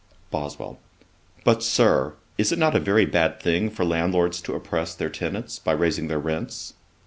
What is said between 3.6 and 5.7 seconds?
for landlords to oppress their tenants,